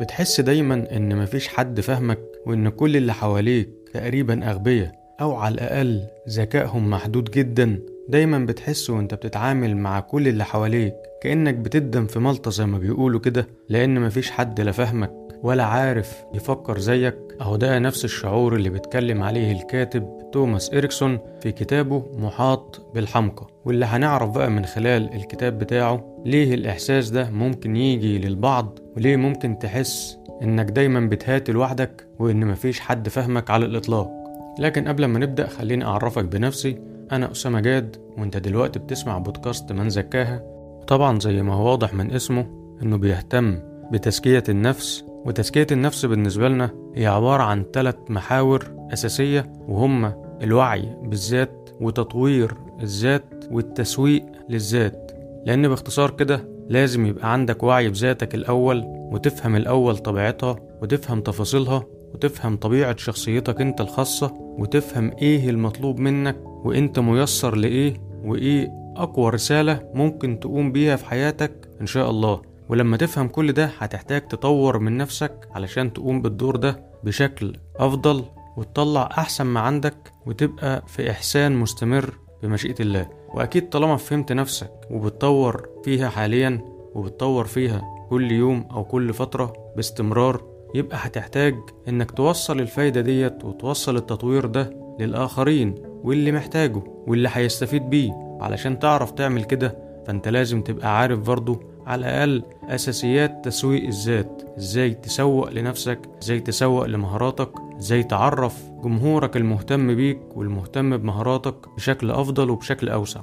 [0.00, 6.02] بتحس دايما إن مفيش حد فاهمك وإن كل اللي حواليك تقريبا أغبياء أو على الأقل
[6.28, 7.78] ذكائهم محدود جدا.
[8.08, 13.20] دايما بتحس وإنت بتتعامل مع كل اللي حواليك كأنك بتدم في ملطة زي ما بيقولوا
[13.20, 15.12] كده لأن مفيش حد لا فاهمك.
[15.42, 17.16] ولا عارف يفكر زيك.
[17.40, 23.46] أهو ده نفس الشعور اللي بيتكلم عليه الكاتب توماس إريكسون في كتابه محاط بالحمقى.
[23.64, 29.58] واللي هنعرف بقى من خلال الكتاب بتاعه ليه الإحساس ده ممكن يجي للبعض وليه ممكن
[29.58, 34.10] تحس إنك دايما بتهات لوحدك وإن مفيش حد فاهمك على الإطلاق.
[34.58, 36.78] لكن قبل ما نبدأ خليني أعرفك بنفسي.
[37.12, 40.42] أنا أسامة جاد وأنت دلوقتي بتسمع بودكاست من زكاها.
[40.86, 42.46] طبعا زي ما هو واضح من اسمه
[42.82, 43.58] إنه بيهتم
[43.92, 51.70] بتزكية النفس وتزكية النفس بالنسبة لنا هي عبارة عن ثلاث محاور أساسية وهما الوعي بالذات
[51.80, 55.12] وتطوير الذات والتسويق للذات.
[55.46, 62.56] لأن باختصار كده لازم يبقى عندك وعي بذاتك الأول وتفهم الأول طبيعتها وتفهم تفاصيلها وتفهم
[62.56, 67.94] طبيعة شخصيتك أنت الخاصة وتفهم إيه المطلوب منك وأنت ميسر لإيه
[68.24, 72.42] وإيه أقوى رسالة ممكن تقوم بيها في حياتك إن شاء الله.
[72.70, 78.24] ولما تفهم كل ده هتحتاج تطور من نفسك علشان تقوم بالدور ده بشكل أفضل
[78.56, 83.08] وتطلع أحسن ما عندك وتبقى في إحسان مستمر بمشيئة الله.
[83.34, 86.60] وأكيد طالما فهمت نفسك وبتطور فيها حاليا
[86.94, 90.42] وبتطور فيها كل يوم أو كل فترة باستمرار
[90.74, 91.54] يبقى هتحتاج
[91.88, 94.70] إنك توصل الفايدة ديت وتوصل التطوير ده
[95.00, 98.38] للآخرين واللي محتاجه واللي هيستفيد بيه.
[98.40, 104.42] علشان تعرف تعمل كده فأنت لازم تبقى عارف برضو على الأقل أساسيات تسويق الذات.
[104.58, 112.50] إزاي تسوق لنفسك إزاي تسوق لمهاراتك إزاي تعرف جمهورك المهتم بيك والمهتم بمهاراتك بشكل أفضل
[112.50, 113.20] وبشكل أوسع.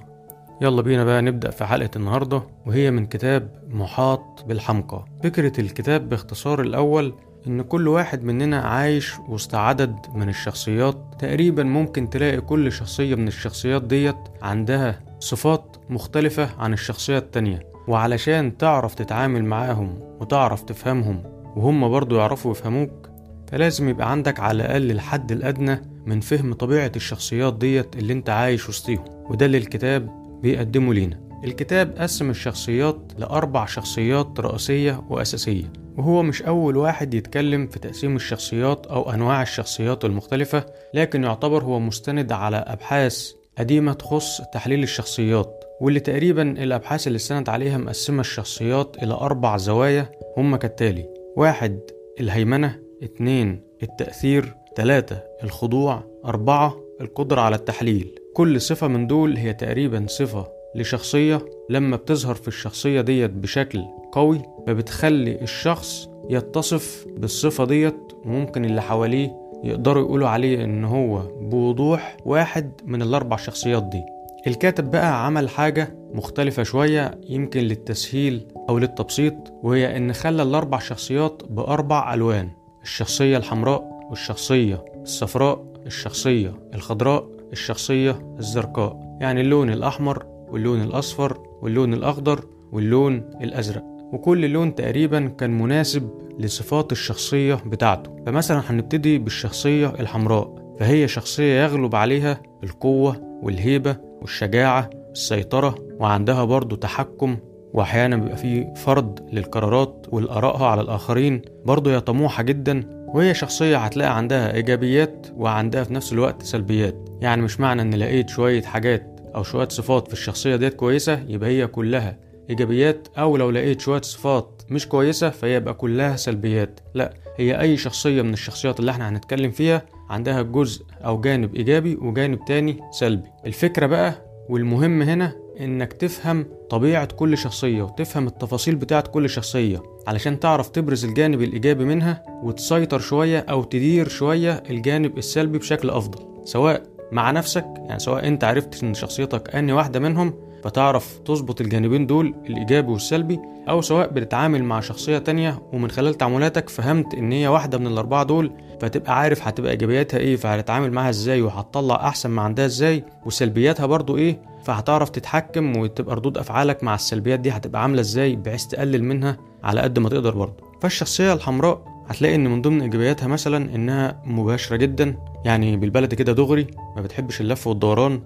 [0.61, 5.05] يلا بينا بقى نبدأ في حلقة النهاردة وهي من كتاب محاط بالحمقى.
[5.23, 7.13] فكرة الكتاب باختصار الأول
[7.47, 10.97] إن كل واحد مننا عايش وسط عدد من الشخصيات.
[11.19, 17.76] تقريبا ممكن تلاقي كل شخصية من الشخصيات ديت عندها صفات مختلفة عن الشخصية التانية.
[17.87, 21.23] وعلشان تعرف تتعامل معاهم وتعرف تفهمهم
[21.55, 23.09] وهم برضو يعرفوا يفهموك
[23.51, 28.69] فلازم يبقى عندك على الأقل الحد الأدنى من فهم طبيعة الشخصيات ديت اللي انت عايش
[28.69, 30.09] وسطيهم وده اللي الكتاب
[30.41, 31.27] بيقدمه لينا.
[31.43, 38.87] الكتاب قسم الشخصيات لأربع شخصيات رئيسية وأساسية وهو مش أول واحد يتكلم في تقسيم الشخصيات
[38.87, 45.56] أو أنواع الشخصيات المختلفة لكن يعتبر هو مستند على أبحاث قديمة تخص تحليل الشخصيات.
[45.81, 51.79] واللي تقريبا الأبحاث اللي استند عليها مقسمة الشخصيات إلى أربع زوايا هما كالتالي واحد
[52.19, 58.19] الهيمنة اتنين التأثير تلاتة الخضوع أربعة القدرة على التحليل.
[58.33, 61.45] كل صفة من دول هي تقريبا صفة لشخصية.
[61.69, 69.31] لما بتظهر في الشخصية ديت بشكل قوي فبتخلي الشخص يتصف بالصفة ديت وممكن اللي حواليه
[69.63, 74.03] يقدروا يقولوا عليه إن هو بوضوح واحد من الأربع شخصيات دي.
[74.47, 79.33] الكاتب بقى عمل حاجة مختلفة شوية يمكن للتسهيل أو للتبسيط
[79.63, 82.49] وهي إن خلى الأربع شخصيات بأربع ألوان
[82.83, 92.45] الشخصية الحمراء والشخصية الصفراء الشخصية الخضراء الشخصية الزرقاء يعني اللون الأحمر واللون الأصفر واللون الأخضر
[92.71, 93.83] واللون الأزرق.
[94.13, 96.09] وكل لون تقريبا كان مناسب
[96.39, 98.15] لصفات الشخصية بتاعته.
[98.25, 107.37] فمثلا هنبتدي بالشخصية الحمراء فهي شخصية يغلب عليها القوة والهيبة والشجاعة السيطرة وعندها برضو تحكم
[107.73, 114.17] وأحيانا بيبقى فيه فرض للقرارات والآرائها على الآخرين برضو هي طموحة جدا وهي شخصية هتلاقي
[114.17, 117.09] عندها إيجابيات وعندها في نفس الوقت سلبيات.
[117.21, 121.49] يعني مش معنى إن لقيت شوية حاجات أو شوية صفات في الشخصية ديت كويسة يبقى
[121.49, 122.17] هي كلها
[122.49, 126.79] إيجابيات أو لو لقيت شوية صفات مش كويسة فهي يبقى كلها سلبيات.
[126.93, 131.95] لا هي أي شخصية من الشخصيات اللي إحنا هنتكلم فيها عندها جزء أو جانب إيجابي
[131.95, 133.27] وجانب تاني سلبي.
[133.45, 134.13] الفكرة بقى
[134.49, 141.05] والمهم هنا إنك تفهم طبيعة كل شخصية وتفهم التفاصيل بتاعت كل شخصية علشان تعرف تبرز
[141.05, 147.65] الجانب الإيجابي منها وتسيطر شوية أو تدير شوية الجانب السلبي بشكل أفضل سواء مع نفسك
[147.77, 150.33] يعني سواء أنت عرفت إن شخصيتك أني واحدة منهم
[150.67, 155.61] فتعرف تظبط الجانبين دول الإيجابي والسلبي أو سواء بتتعامل مع شخصية تانية.
[155.73, 160.35] ومن خلال تعاملاتك فهمت إن هي واحدة من الأربعة دول فتبقى عارف هتبقى إيجابياتها إيه
[160.35, 163.03] فهتتعامل معاها إزاي وهتطلع أحسن ما عندها إزاي.
[163.25, 168.65] وسلبياتها برضو إيه فهتعرف تتحكم وتبقى ردود أفعالك مع السلبيات دي هتبقى عاملة إزاي بحيث
[168.65, 170.63] تقلل منها على قد ما تقدر برضو.
[170.81, 176.67] فالشخصية الحمراء هتلاقي إن من ضمن إيجابياتها مثلا إنها مباشرة جدا يعني بالبلد كده دغري
[176.95, 178.21] ما بتحبش اللف والدوران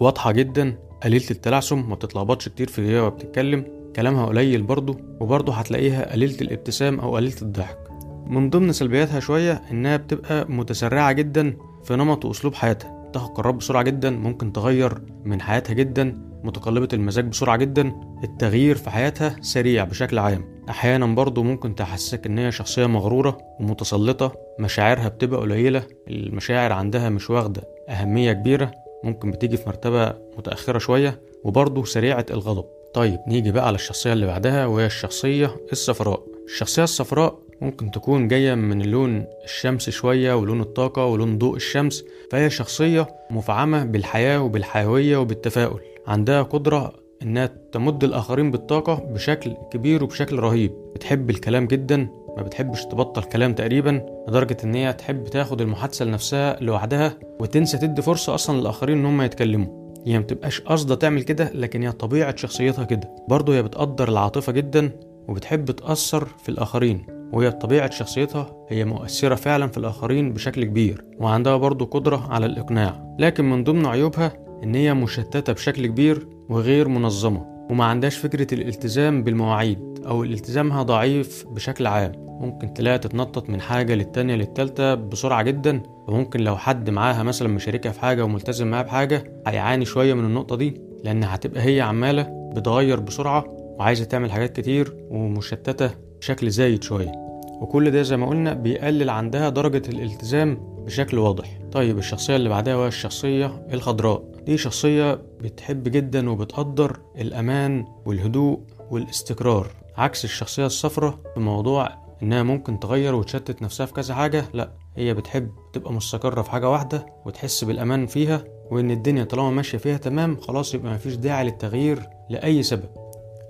[0.00, 3.64] واضحة جدا قليلة التلعثم ما بتتلخبطش كتير في هي وبتتكلم
[3.96, 7.78] كلامها قليل برضه وبرضه هتلاقيها قليلة الابتسام أو قليلة الضحك.
[8.26, 13.10] من ضمن سلبياتها شوية إنها بتبقى متسرعة جدا في نمط وأسلوب حياتها.
[13.12, 17.92] تاخد قرارات بسرعة جدا ممكن تغير من حياتها جدا متقلبة المزاج بسرعة جدا.
[18.24, 20.44] التغيير في حياتها سريع بشكل عام.
[20.68, 27.30] أحيانا برضه ممكن تحسسك إن هي شخصية مغرورة ومتسلطة مشاعرها بتبقى قليلة المشاعر عندها مش
[27.30, 28.72] واخدة أهمية كبيرة.
[29.04, 32.64] ممكن بتيجي في مرتبة متأخرة شوية وبرضه سريعة الغضب.
[32.94, 36.22] طيب نيجي بقى على الشخصية اللي بعدها وهي الشخصية الصفراء.
[36.46, 42.50] الشخصية الصفراء ممكن تكون جاية من اللون الشمس شوية ولون الطاقة ولون ضوء الشمس فهي
[42.50, 45.80] شخصية مفعمة بالحياة وبالحيوية وبالتفاؤل.
[46.06, 50.72] عندها قدرة إنها تمد الآخرين بالطاقة بشكل كبير وبشكل رهيب.
[50.94, 56.56] بتحب الكلام جدا ما بتحبش تبطل كلام تقريبا لدرجة إن هي تحب تاخد المحادثة لنفسها
[56.60, 59.82] لوحدها وتنسى تدي فرصة أصلا للآخرين إن هم يتكلموا.
[60.06, 63.14] هي ما بتبقاش قاصدة تعمل كده لكن هي طبيعة شخصيتها كده.
[63.28, 64.90] برضه هي بتقدر العاطفة جدا
[65.28, 67.06] وبتحب تأثر في الآخرين.
[67.32, 73.16] وهي بطبيعة شخصيتها هي مؤثرة فعلا في الآخرين بشكل كبير وعندها برضه قدرة على الإقناع.
[73.18, 74.32] لكن من ضمن عيوبها
[74.62, 77.51] إن هي مشتتة بشكل كبير وغير منظمة.
[77.72, 82.12] وما عندهاش فكرة الالتزام بالمواعيد أو التزامها ضعيف بشكل عام.
[82.16, 87.92] ممكن تلاقيها تتنطط من حاجة للتانية للتالتة بسرعة جدا وممكن لو حد معاها مثلا مشاركها
[87.92, 93.00] في حاجة وملتزم معاها بحاجة هيعاني شوية من النقطة دي لأن هتبقى هي عمالة بتغير
[93.00, 93.44] بسرعة
[93.78, 95.90] وعايزة تعمل حاجات كتير ومشتتة
[96.20, 97.12] بشكل زايد شوية.
[97.60, 101.58] وكل ده زي ما قلنا بيقلل عندها درجة الالتزام بشكل واضح.
[101.72, 104.31] طيب الشخصية اللي بعدها وهي الشخصية الخضراء.
[104.46, 108.60] دي شخصية بتحب جدا وبتقدر الأمان والهدوء
[108.90, 109.66] والاستقرار.
[109.96, 111.88] عكس الشخصية الصفراء في موضوع
[112.22, 116.70] إنها ممكن تغير وتشتت نفسها في كذا حاجة لأ هي بتحب تبقى مستقرة في حاجة
[116.70, 122.02] واحدة وتحس بالأمان فيها وإن الدنيا طالما ماشية فيها تمام خلاص يبقى مفيش داعي للتغيير
[122.30, 122.88] لأي سبب.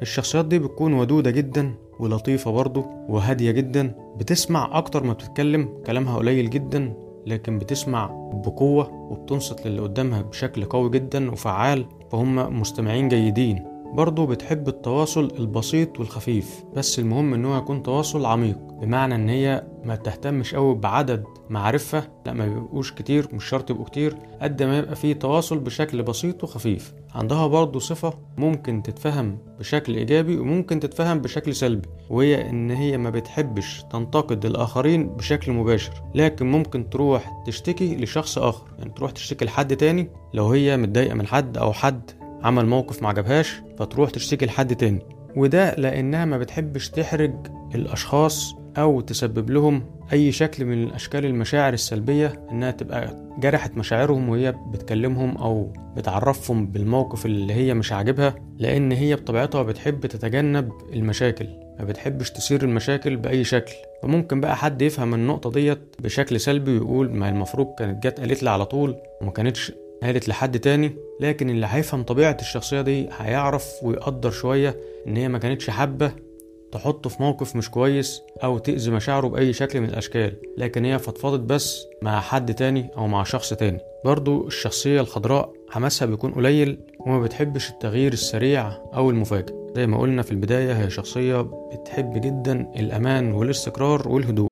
[0.02, 6.50] الشخصيات دي بتكون ودودة جدا ولطيفة برضه وهادية جدا بتسمع أكتر ما بتتكلم كلامها قليل
[6.50, 6.94] جدا
[7.26, 8.06] لكن بتسمع
[8.46, 13.71] بقوة وبتنصت للي قدامها بشكل قوي جدا وفعال فهم مستمعين جيدين.
[13.92, 19.66] برضه بتحب التواصل البسيط والخفيف بس المهم إن هو يكون تواصل عميق بمعنى إن هي
[19.84, 24.78] ما تهتمش قوي بعدد معارفها لأ ما بيبقوش كتير مش شرط يبقوا كتير قد ما
[24.78, 26.94] يبقى فيه تواصل بشكل بسيط وخفيف.
[27.14, 33.10] عندها برضه صفة ممكن تتفهم بشكل إيجابي وممكن تتفهم بشكل سلبي وهي إن هي ما
[33.10, 39.76] بتحبش تنتقد الآخرين بشكل مباشر لكن ممكن تروح تشتكي لشخص آخر يعني تروح تشتكي لحد
[39.76, 42.10] تاني لو هي متضايقة من حد أو حد
[42.44, 45.02] عمل موقف ما عجبهاش فتروح تشتكي لحد تاني.
[45.36, 47.32] وده لأنها ما بتحبش تحرج
[47.74, 49.82] الأشخاص أو تسبب لهم
[50.12, 57.26] أي شكل من الأشكال المشاعر السلبية إنها تبقى جرحت مشاعرهم وهي بتكلمهم أو بتعرفهم بالموقف
[57.26, 61.46] اللي هي مش عاجبها لأن هي بطبيعتها بتحب تتجنب المشاكل
[61.78, 63.72] ما بتحبش تثير المشاكل بأي شكل.
[64.02, 68.50] فممكن بقى حد يفهم النقطة ديت بشكل سلبي ويقول ما المفروض كانت جت قالت لي
[68.50, 69.72] على طول وما كانتش
[70.02, 75.38] قالت لحد تاني لكن اللي هيفهم طبيعة الشخصية دي هيعرف ويقدر شوية إن هي ما
[75.38, 76.12] كانتش حابة
[76.72, 81.40] تحطه في موقف مش كويس أو تأذي مشاعره بأي شكل من الأشكال لكن هي فضفضت
[81.40, 83.78] بس مع حد تاني أو مع شخص تاني.
[84.04, 89.54] برضو الشخصية الخضراء حماسها بيكون قليل وما بتحبش التغيير السريع أو المفاجئ.
[89.76, 94.51] زي ما قلنا في البداية هي شخصية بتحب جدا الأمان والاستقرار والهدوء.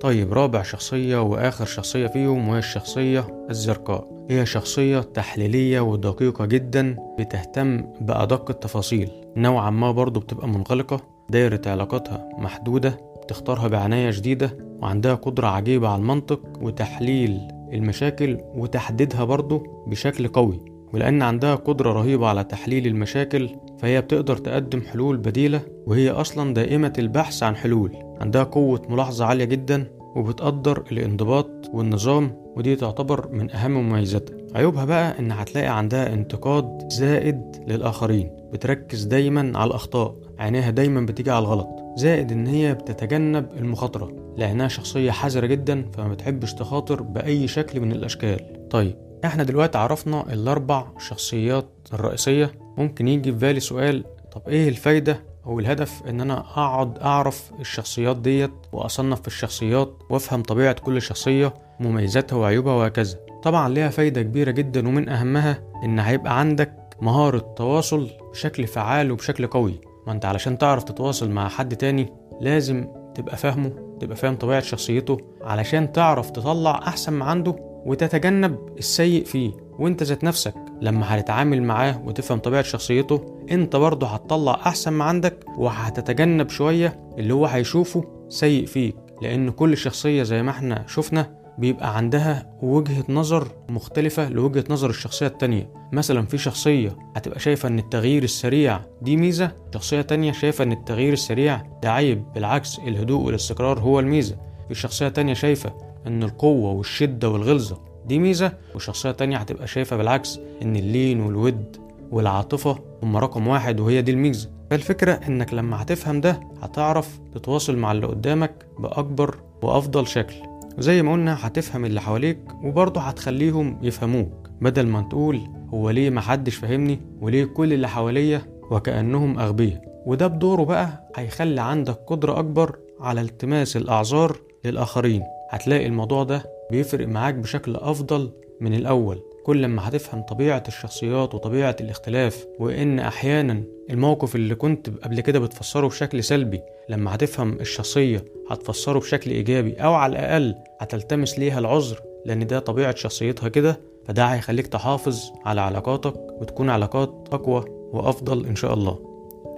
[0.00, 4.26] طيب رابع شخصية وآخر شخصية فيهم وهي الشخصية الزرقاء.
[4.30, 9.10] هي شخصية تحليلية ودقيقة جدا بتهتم بأدق التفاصيل.
[9.36, 16.00] نوعا ما برضو بتبقى منغلقة دايرة علاقاتها محدودة بتختارها بعناية شديدة وعندها قدرة عجيبة على
[16.00, 17.40] المنطق وتحليل
[17.72, 20.60] المشاكل وتحديدها برضو بشكل قوي.
[20.92, 26.92] ولأن عندها قدرة رهيبة على تحليل المشاكل فهي بتقدر تقدم حلول بديلة وهي أصلا دائمة
[26.98, 28.09] البحث عن حلول.
[28.20, 29.86] عندها قوة ملاحظة عالية جدا
[30.16, 34.36] وبتقدر الانضباط والنظام ودي تعتبر من أهم مميزاتها.
[34.54, 41.30] عيوبها بقى إن هتلاقي عندها انتقاد زائد للآخرين بتركز دايما على الأخطاء عينيها دايما بتيجي
[41.30, 47.48] على الغلط زائد إن هي بتتجنب المخاطرة لأنها شخصية حذرة جدا فما بتحبش تخاطر بأي
[47.48, 48.68] شكل من الأشكال.
[48.68, 52.52] طيب إحنا دلوقتي عرفنا الأربع شخصيات الرئيسية.
[52.78, 58.16] ممكن يجي في بالي سؤال طب إيه الفايدة أو الهدف إن أنا أقعد أعرف الشخصيات
[58.16, 63.18] ديت وأصنف في الشخصيات وأفهم طبيعة كل شخصية مميزاتها وعيوبها وهكذا.
[63.42, 69.46] طبعا ليها فايدة كبيرة جدا ومن أهمها إن هيبقى عندك مهارة تواصل بشكل فعال وبشكل
[69.46, 69.80] قوي.
[70.06, 75.18] ما أنت علشان تعرف تتواصل مع حد تاني لازم تبقى فاهمه تبقى فاهم طبيعة شخصيته
[75.42, 77.56] علشان تعرف تطلع أحسن ما عنده
[77.86, 79.52] وتتجنب السيء فيه.
[79.80, 85.44] وانت ذات نفسك لما هتتعامل معاه وتفهم طبيعة شخصيته انت برضه هتطلع أحسن ما عندك
[85.58, 88.96] وهتتجنب شوية اللي هو هيشوفه سيء فيك.
[89.22, 95.26] لأن كل شخصية زي ما إحنا شفنا بيبقى عندها وجهة نظر مختلفة لوجهة نظر الشخصية
[95.26, 95.70] التانية.
[95.92, 101.12] مثلا في شخصية هتبقى شايفة إن التغيير السريع دي ميزة شخصية تانية شايفة إن التغيير
[101.12, 104.36] السريع ده عيب بالعكس الهدوء والاستقرار هو الميزة.
[104.68, 105.72] في شخصية تانية شايفة
[106.06, 111.76] إن القوة والشدة والغلظة دي ميزة وشخصية تانية هتبقى شايفة بالعكس إن اللين والود
[112.10, 114.50] والعاطفة هم رقم واحد وهي دي الميزة.
[114.70, 120.34] فالفكرة إنك لما هتفهم ده هتعرف تتواصل مع اللي قدامك بأكبر وأفضل شكل.
[120.78, 124.50] وزي ما قلنا هتفهم اللي حواليك وبرضه هتخليهم يفهموك.
[124.60, 125.40] بدل ما تقول
[125.74, 130.02] هو ليه محدش فاهمني وليه كل اللي حواليا وكأنهم أغبياء.
[130.06, 135.22] وده بدوره بقى هيخلي عندك قدرة أكبر على التماس الأعذار للآخرين.
[135.50, 139.22] هتلاقي الموضوع ده بيفرق معاك بشكل أفضل من الأول.
[139.44, 145.86] كل ما هتفهم طبيعة الشخصيات وطبيعة الاختلاف وإن أحيانا الموقف اللي كنت قبل كده بتفسره
[145.88, 152.46] بشكل سلبي لما هتفهم الشخصية هتفسره بشكل إيجابي أو على الأقل هتلتمس ليها العذر لأن
[152.46, 158.74] ده طبيعة شخصيتها كده فده هيخليك تحافظ على علاقاتك وتكون علاقات أقوى وأفضل إن شاء
[158.74, 158.98] الله.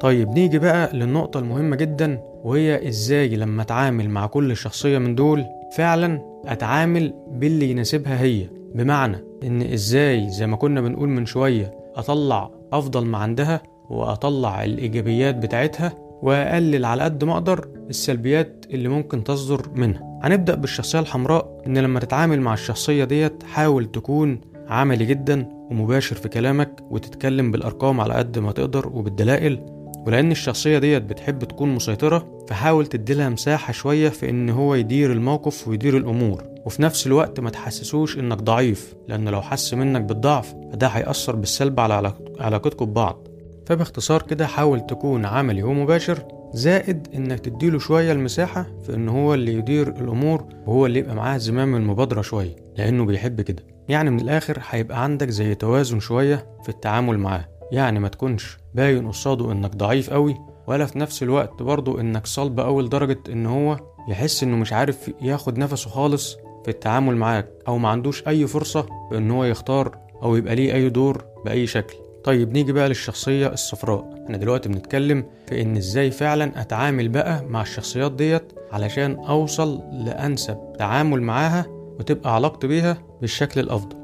[0.00, 5.44] طيب نيجي بقى للنقطة المهمة جدا وهي إزاي لما أتعامل مع كل شخصية من دول
[5.76, 8.48] فعلا أتعامل باللي يناسبها هي.
[8.74, 15.36] بمعنى إن إزاي زي ما كنا بنقول من شوية أطلع أفضل ما عندها وأطلع الإيجابيات
[15.36, 20.20] بتاعتها وأقلل على قد ما أقدر السلبيات اللي ممكن تصدر منها.
[20.22, 26.28] هنبدأ بالشخصية الحمراء إن لما تتعامل مع الشخصية ديت حاول تكون عملي جدا ومباشر في
[26.28, 29.60] كلامك وتتكلم بالأرقام على قد ما تقدر وبالدلائل
[30.06, 35.68] ولأن الشخصية ديت بتحب تكون مسيطرة فحاول تديلها مساحة شوية في إن هو يدير الموقف
[35.68, 36.44] ويدير الأمور.
[36.66, 41.80] وفي نفس الوقت ما تحسسوش إنك ضعيف لأن لو حس منك بالضعف فده هيأثر بالسلب
[41.80, 43.28] على علاق- علاقتكم ببعض.
[43.66, 46.18] فباختصار كده حاول تكون عملي ومباشر
[46.54, 51.38] زائد إنك تديله شوية المساحة في إن هو اللي يدير الأمور وهو اللي يبقى معاه
[51.38, 53.62] زمام المبادرة شوية لأنه بيحب كده.
[53.88, 57.44] يعني من الآخر هيبقى عندك زي توازن شوية في التعامل معاه.
[57.72, 58.58] يعني ما تكونش.
[58.74, 60.36] باين قصاده إنك ضعيف قوي
[60.66, 65.10] ولا في نفس الوقت برضه إنك صلب أوي لدرجة إن هو يحس إنه مش عارف
[65.22, 70.36] ياخد نفسه خالص في التعامل معاك أو ما عندوش أي فرصة إن هو يختار أو
[70.36, 71.94] يبقى ليه أي دور بأي شكل.
[72.24, 74.22] طيب نيجي بقى للشخصية الصفراء.
[74.24, 80.58] إحنا دلوقتي بنتكلم في إن إزاي فعلا أتعامل بقى مع الشخصيات ديت علشان أوصل لأنسب
[80.78, 81.66] تعامل معاها
[81.98, 83.96] وتبقى علاقتي بيها بالشكل الأفضل.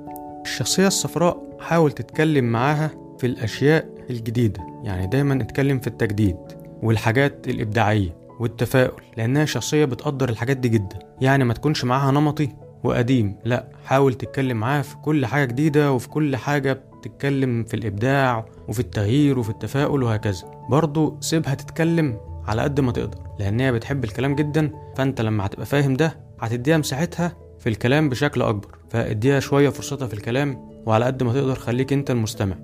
[0.45, 4.67] الشخصية الصفراء حاول تتكلم معاها في الأشياء الجديدة.
[4.85, 6.37] يعني دايما اتكلم في التجديد
[6.83, 10.99] والحاجات الإبداعية والتفاؤل لأنها شخصية بتقدر الحاجات دي جدا.
[11.21, 12.49] يعني ما تكونش معاها نمطي
[12.85, 13.69] وقديم لا.
[13.85, 19.39] حاول تتكلم معاها في كل حاجة جديدة وفي كل حاجة بتتكلم في الإبداع وفي التغيير
[19.39, 20.51] وفي التفاؤل وهكذا.
[20.71, 24.71] برضو سيبها تتكلم على قد ما تقدر لأن هي بتحب الكلام جدا.
[24.97, 28.79] فأنت لما هتبقى فاهم ده هتديها مساحتها في الكلام بشكل أكبر.
[28.89, 32.57] فاديها شوية فرصتها في الكلام وعلى قد ما تقدر خليك أنت المستمع.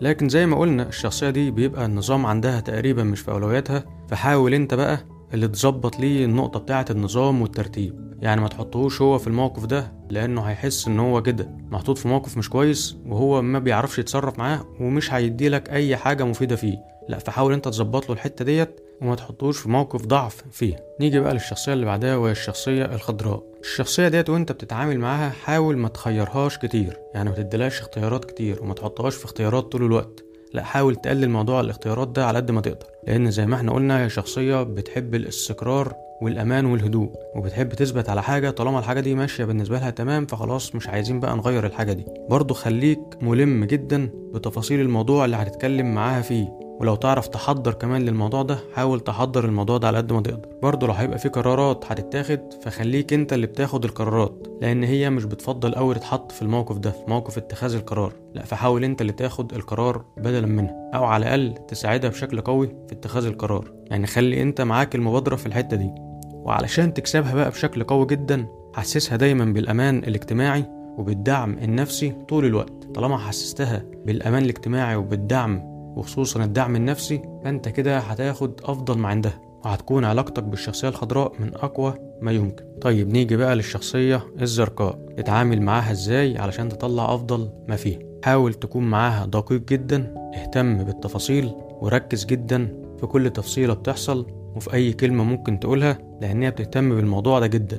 [0.00, 3.84] لكن زي ما قلنا الشخصية دي بيبقى النظام عندها تقريبا مش في أولوياتها.
[4.08, 4.98] فحاول أنت بقى
[5.34, 8.14] اللي تظبط ليه النقطة بتاعة النظام والترتيب.
[8.20, 11.50] يعني ما تحطهوش هو في الموقف ده لأنه هيحس إن هو كده.
[11.70, 16.56] محطوط في موقف مش كويس وهو ما بيعرفش يتصرف معاه ومش هيديلك أي حاجة مفيدة
[16.56, 16.76] فيه.
[17.08, 20.76] لا فحاول أنت تظبط له الحتة ديت وما تحطوش في موقف ضعف فيه.
[21.00, 23.42] نيجي بقى للشخصية اللي بعدها وهي الشخصية الخضراء.
[23.62, 28.74] الشخصية ديت وانت بتتعامل معاها حاول ما تخيرهاش كتير يعني ما تديلهاش اختيارات كتير وما
[28.74, 30.24] تحطهاش في اختيارات طول الوقت.
[30.54, 34.04] لا حاول تقلل موضوع الاختيارات ده على قد ما تقدر لأن زي ما إحنا قلنا
[34.04, 39.78] هي شخصية بتحب الاستقرار والأمان والهدوء وبتحب تثبت على حاجة طالما الحاجة دي ماشية بالنسبة
[39.78, 42.04] لها تمام فخلاص مش عايزين بقى نغير الحاجة دي.
[42.30, 46.67] برضو خليك ملم جدا بتفاصيل الموضوع اللي هتتكلم معاها فيه.
[46.80, 50.48] ولو تعرف تحضر كمان للموضوع ده حاول تحضر الموضوع ده على قد ما تقدر.
[50.62, 55.74] برضه لو هيبقى في قرارات هتتاخد فخليك انت اللي بتاخد القرارات لأن هي مش بتفضل
[55.74, 58.12] قوي تتحط في الموقف ده في موقف اتخاذ القرار.
[58.34, 62.92] لا فحاول انت اللي تاخد القرار بدلا منها أو على الأقل تساعدها بشكل قوي في
[62.92, 63.72] اتخاذ القرار.
[63.90, 65.90] يعني خلي انت معاك المبادرة في الحتة دي.
[66.32, 70.64] وعلشان تكسبها بقى بشكل قوي جدا حسسها دايما بالأمان الاجتماعي
[70.98, 72.84] وبالدعم النفسي طول الوقت.
[72.94, 80.04] طالما حسستها بالأمان الاجتماعي وبالدعم وخصوصا الدعم النفسي فانت كده هتاخد أفضل ما عندها وهتكون
[80.04, 82.64] علاقتك بالشخصية الخضراء من أقوى ما يمكن.
[82.80, 84.98] طيب نيجي بقى للشخصية الزرقاء.
[85.16, 91.52] تتعامل معاها إزاي علشان تطلع أفضل ما فيها؟ حاول تكون معاها دقيق جدا اهتم بالتفاصيل
[91.80, 97.46] وركز جدا في كل تفصيلة بتحصل وفي أي كلمة ممكن تقولها لأنها بتهتم بالموضوع ده
[97.46, 97.78] جدا.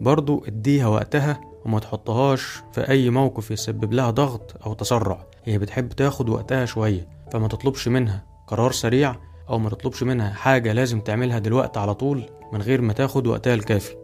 [0.00, 5.26] برضو اديها وقتها وما تحطهاش في أي موقف يسبب لها ضغط أو تسرع.
[5.48, 9.16] هي بتحب تاخد وقتها شوية فما تطلبش منها قرار سريع
[9.48, 13.54] أو ما تطلبش منها حاجة لازم تعملها دلوقتي على طول من غير ما تاخد وقتها
[13.54, 13.94] الكافي.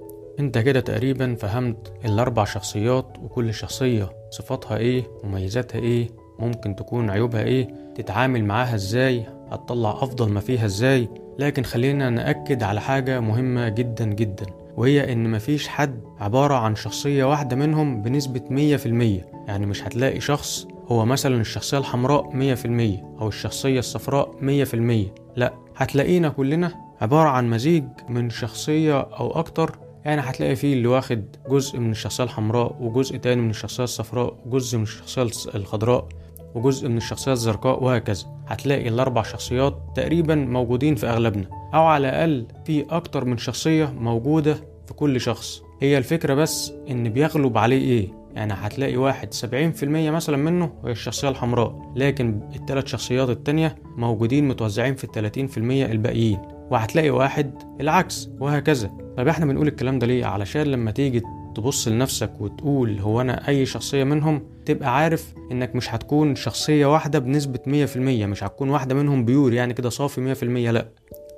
[0.40, 7.42] أنت كده تقريبا فهمت الأربع شخصيات وكل شخصية صفاتها إيه مميزاتها إيه ممكن تكون عيوبها
[7.42, 11.08] إيه تتعامل معاها إزاي هتطلع أفضل ما فيها إزاي.
[11.38, 17.24] لكن خلينا نأكد على حاجة مهمة جدا جدا وهي إن مفيش حد عبارة عن شخصية
[17.24, 19.26] واحدة منهم بنسبة مية في المية.
[19.48, 24.64] يعني مش هتلاقي شخص هو مثلا الشخصية الحمراء مية في المية أو الشخصية الصفراء مية
[24.64, 25.14] في المية.
[25.36, 29.78] لا هتلاقينا كلنا عبارة عن مزيج من شخصية أو أكتر.
[30.04, 34.76] يعني هتلاقي فيه اللي واخد جزء من الشخصية الحمراء وجزء تاني من الشخصية الصفراء وجزء
[34.78, 35.22] من الشخصية
[35.54, 36.08] الخضراء
[36.54, 38.26] وجزء من الشخصية الزرقاء وهكذا.
[38.46, 41.46] هتلاقي الأربع شخصيات تقريبا موجودين في أغلبنا.
[41.74, 44.54] أو على الأقل في أكتر من شخصية موجودة
[44.86, 45.62] في كل شخص.
[45.80, 50.72] هي الفكرة بس إن بيغلب عليه إيه؟ يعني هتلاقي واحد سبعين في المية مثلا منه
[50.84, 56.38] هي الشخصية الحمراء لكن التلات شخصيات التانية موجودين متوزعين في التلاتين في المية الباقيين
[56.70, 58.90] وهتلاقي واحد العكس وهكذا.
[59.16, 61.22] طب إحنا بنقول الكلام ده ليه؟ علشان لما تيجي
[61.54, 67.18] تبص لنفسك وتقول هو أنا أي شخصية منهم تبقى عارف إنك مش هتكون شخصية واحدة
[67.18, 70.70] بنسبة مية في المية مش هتكون واحدة منهم بيور يعني كده صافي مية في المية
[70.70, 70.88] لأ.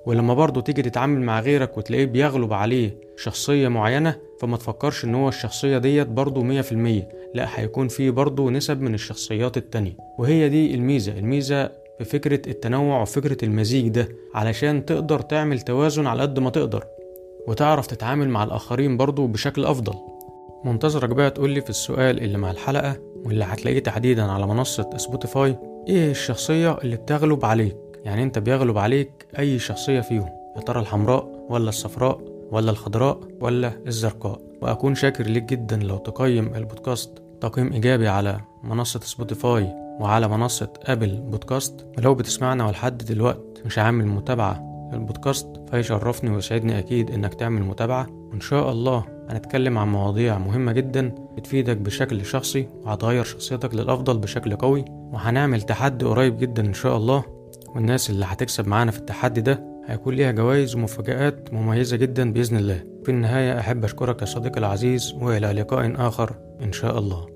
[0.07, 5.29] ولما برضه تيجي تتعامل مع غيرك وتلاقيه بيغلب عليه شخصية معينة فما تفكرش إن هو
[5.29, 9.97] الشخصية ديت برضه مية في المية لا هيكون فيه برضه نسب من الشخصيات التانية.
[10.19, 16.23] وهي دي الميزة الميزة في فكرة التنوع وفكرة المزيج ده علشان تقدر تعمل توازن على
[16.23, 16.85] قد ما تقدر
[17.49, 19.95] وتعرف تتعامل مع الآخرين برضه بشكل أفضل.
[20.65, 25.57] منتظرك بقى تقولي في السؤال اللي مع الحلقة واللي هتلاقيه تحديدا على منصة Spotify
[25.89, 31.47] إيه الشخصية اللي بتغلب عليك؟ يعني انت بيغلب عليك أي شخصية فيهم يا ترى الحمراء
[31.51, 34.41] ولا الصفراء ولا الخضراء ولا الزرقاء.
[34.63, 39.65] وأكون شاكر ليك جدا لو تقيم البودكاست تقييم إيجابي على منصة Spotify
[40.01, 41.87] وعلى منصة Apple Podcast.
[41.99, 48.07] ولو بتسمعنا ولحد دلوقت مش عامل متابعة للبودكاست فيشرفني ويسعدني أكيد إنك تعمل متابعة.
[48.31, 54.57] وإن شاء الله هنتكلم عن مواضيع مهمة جدا بتفيدك بشكل شخصي وهتغير شخصيتك للأفضل بشكل
[54.57, 54.85] قوي.
[54.89, 57.36] وهنعمل تحدي قريب جدا إن شاء الله.
[57.77, 62.85] والناس اللي هتكسب معانا في التحدي ده هيكون ليها جوائز ومفاجآت مميزة جدا بإذن الله.
[63.05, 67.36] في النهاية أحب أشكرك يا صديقي العزيز وإلى لقاء آخر إن شاء الله.